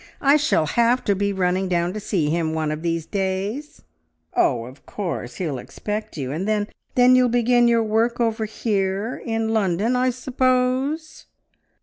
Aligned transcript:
I 0.23 0.35
shall 0.35 0.65
have 0.65 1.03
to 1.03 1.13
be 1.15 1.31
running 1.31 1.67
down 1.67 1.93
to 1.93 1.99
see 1.99 2.31
him 2.31 2.55
one 2.55 2.71
of 2.71 2.81
these 2.81 3.05
days." 3.05 3.83
"Oh, 4.33 4.65
of 4.65 4.83
course; 4.87 5.35
he'll 5.35 5.59
expect 5.59 6.17
you. 6.17 6.31
And 6.31 6.47
then 6.47 6.69
then 6.95 7.15
you'll 7.15 7.29
begin 7.29 7.67
your 7.67 7.83
work 7.83 8.19
over 8.19 8.45
here. 8.45 9.21
In 9.23 9.49
London, 9.49 9.95
I 9.95 10.09
suppose?" 10.09 11.27